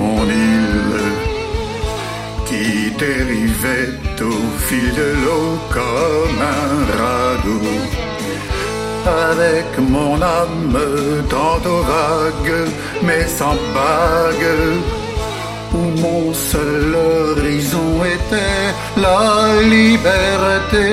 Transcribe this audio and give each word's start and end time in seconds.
mon 0.00 0.24
île 0.24 1.02
qui 2.48 2.66
dérivait 3.04 3.92
au 4.32 4.40
fil 4.66 4.88
de 5.00 5.08
l'eau 5.22 5.50
comme 5.76 6.40
un 6.58 6.72
radeau. 7.00 7.68
Avec 9.30 9.68
mon 9.94 10.14
âme 10.40 10.82
tantôt 11.34 11.82
vague, 11.94 12.58
mais 13.06 13.24
sans 13.38 13.58
bague, 13.78 14.52
où 15.78 15.84
mon 16.04 16.24
seul 16.34 16.88
horizon 17.12 17.90
était 18.16 18.68
la 19.04 19.22
liberté. 19.76 20.88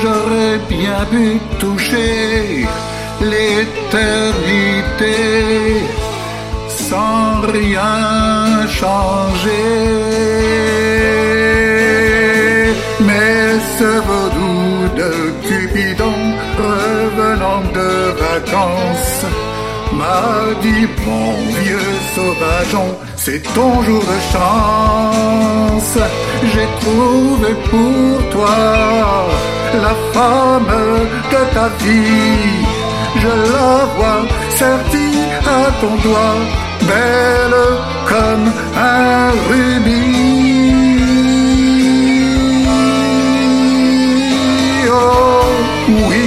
J'aurais 0.00 0.58
bien 0.76 1.00
pu 1.12 1.24
toucher 1.58 2.66
l'éternité 3.32 5.16
rien 7.48 8.66
changer. 8.68 9.68
Mais 13.00 13.58
ce 13.78 13.90
vaudou 14.08 14.88
de 15.00 15.12
Cupidon 15.46 16.18
revenant 16.58 17.62
de 17.78 17.90
vacances 18.26 19.24
m'a 19.92 20.54
dit 20.62 20.86
mon 21.06 21.32
vieux 21.62 21.92
sauvageon, 22.14 22.88
c'est 23.16 23.42
ton 23.54 23.82
jour 23.82 24.02
de 24.12 24.18
chance. 24.32 25.98
J'ai 26.52 26.68
trouvé 26.80 27.50
pour 27.70 28.30
toi 28.30 28.58
la 29.74 29.94
femme 30.12 30.74
de 31.32 31.54
ta 31.54 31.68
vie. 31.82 32.78
Je 33.22 33.32
la 33.52 33.84
vois 33.96 34.22
sertie 34.54 35.18
à 35.56 35.70
ton 35.80 35.94
doigt, 36.04 36.38
belle 36.88 37.58
comme 38.08 38.48
un 38.76 39.30
rubis. 39.48 40.18
Oh 44.90 45.50
oui. 46.08 46.26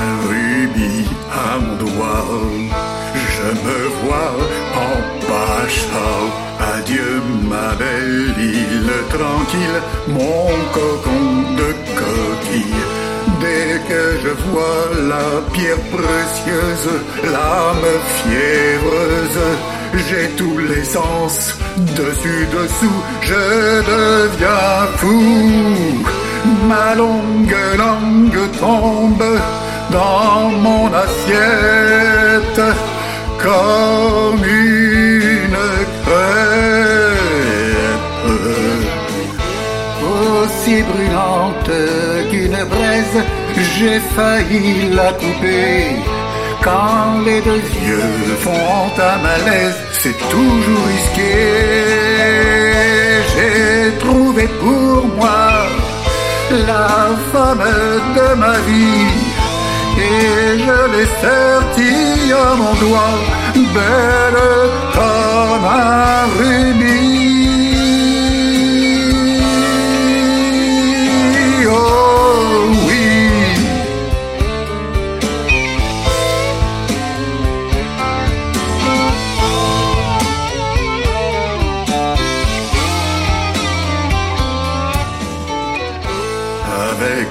un 0.00 0.28
rubis 0.28 1.08
à 1.30 1.58
mon 1.58 1.76
doigt. 1.76 2.85
Tranquille, 9.18 9.78
mon 10.08 10.48
cocon 10.72 11.26
de 11.60 11.70
coquille. 11.98 12.82
Dès 13.40 13.80
que 13.88 14.02
je 14.22 14.32
vois 14.48 14.86
la 15.12 15.28
pierre 15.52 15.84
précieuse, 15.96 16.90
l'âme 17.24 17.88
fiévreuse, 18.18 19.44
j'ai 20.06 20.28
tous 20.36 20.58
les 20.58 20.84
sens, 20.84 21.54
dessus, 22.00 22.46
dessous, 22.56 23.00
je 23.22 23.44
deviens 23.94 24.86
fou. 24.96 25.22
Ma 26.68 26.94
longue 26.94 27.56
langue 27.76 28.50
tombe 28.60 29.28
dans 29.90 30.48
mon 30.64 30.86
assiette 31.04 32.62
braise, 42.64 43.18
j'ai 43.54 44.00
failli 44.14 44.90
la 44.94 45.12
couper. 45.12 45.96
Quand 46.62 47.20
les 47.24 47.40
deux 47.42 47.64
yeux 47.86 48.36
font 48.40 48.90
un 48.98 49.18
malaise, 49.22 49.76
c'est 50.00 50.18
toujours 50.28 50.86
risqué. 50.94 51.34
J'ai 53.32 53.98
trouvé 53.98 54.48
pour 54.60 55.06
moi 55.16 55.66
la 56.66 56.88
femme 57.32 57.68
de 58.16 58.34
ma 58.34 58.58
vie. 58.68 59.36
Et 59.98 60.58
je 60.64 60.78
l'ai 60.92 61.08
sertie 61.24 62.32
à 62.32 62.54
mon 62.54 62.74
doigt, 62.74 63.18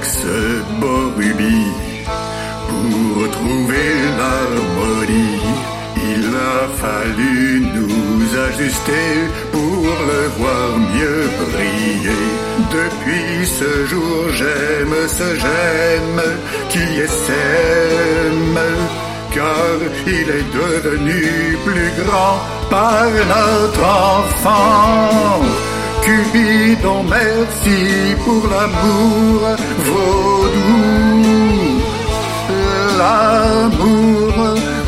ce 0.03 0.61
beau 0.79 1.11
rubis 1.17 1.71
pour 2.69 3.23
retrouver 3.23 3.89
l'harmonie. 4.17 5.41
Il 6.11 6.25
a 6.35 6.67
fallu 6.83 7.65
nous 7.75 8.37
ajuster 8.47 9.09
pour 9.51 9.83
le 10.09 10.21
voir 10.37 10.77
mieux 10.93 11.23
briller. 11.51 12.25
Depuis 12.71 13.45
ce 13.45 13.85
jour, 13.87 14.29
j'aime 14.33 14.95
ce 15.07 15.35
j'aime 15.35 16.21
qui 16.69 16.99
est 16.99 17.13
sème, 17.27 18.59
car 19.33 19.77
il 20.07 20.27
est 20.39 20.49
devenu 20.61 21.57
plus 21.65 21.91
grand 22.03 22.37
par 22.69 23.05
notre 23.33 23.83
enfant. 23.83 25.74
Cupidon, 26.05 27.03
merci 27.09 28.13
pour 28.23 28.43
l'amour 28.51 29.41
vaudou. 29.87 30.83
L'amour 32.99 34.33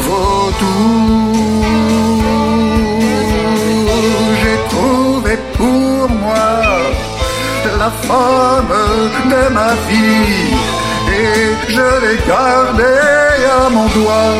vaudou. 0.05 0.77
J'ai 4.39 4.59
trouvé 4.69 5.33
pour 5.57 6.07
moi 6.21 6.49
la 7.79 7.91
femme 8.07 8.75
de 9.31 9.53
ma 9.57 9.71
vie. 9.89 10.53
Et 11.19 11.73
je 11.73 11.87
l'ai 12.03 12.19
gardée 12.27 13.43
à 13.59 13.69
mon 13.71 13.87
doigt, 13.87 14.35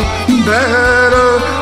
belle 0.45 1.56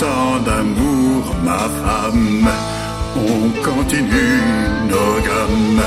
Ans 0.00 0.38
d'amour, 0.44 1.34
ma 1.42 1.58
femme, 1.58 2.48
on 3.16 3.50
continue 3.68 4.40
nos 4.88 5.20
gammes. 5.26 5.82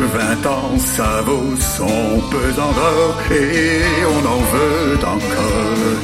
Vingt 0.00 0.46
ans, 0.48 0.78
ça 0.78 1.20
vaut 1.26 1.54
son 1.58 2.20
pesant 2.30 2.72
d'or 2.72 3.18
et 3.30 3.82
on 4.06 4.26
en 4.26 4.40
veut 4.54 4.98
encore. 5.04 5.98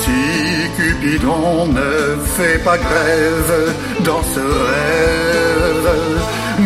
Si 0.00 0.70
Cupidon 0.78 1.66
ne 1.66 2.16
fait 2.36 2.58
pas 2.64 2.78
grève 2.78 3.74
dans 4.00 4.22
ce 4.22 4.40
rêve, 4.40 5.90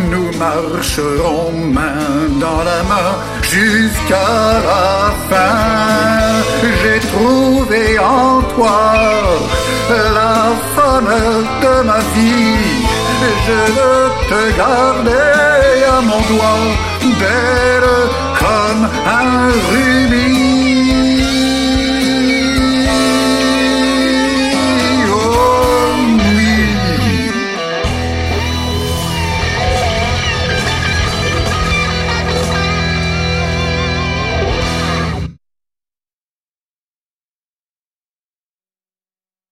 nous 0.09 0.31
marcherons 0.37 1.51
main 1.51 2.29
dans 2.39 2.63
la 2.63 2.83
main 2.83 3.11
jusqu'à 3.41 4.61
la 4.69 5.11
fin. 5.29 5.79
J'ai 6.81 6.99
trouvé 7.07 7.99
en 7.99 8.41
toi 8.55 8.88
de 11.01 11.81
ma 11.83 11.99
vie. 12.13 12.85
Je 13.45 13.59
veux 13.75 14.05
te 14.29 14.57
garder 14.57 15.83
à 15.87 16.01
mon 16.01 16.21
doigt, 16.31 16.63
belle 17.19 17.91
comme 18.39 18.83
un 19.05 19.51
rubis. 19.71 20.18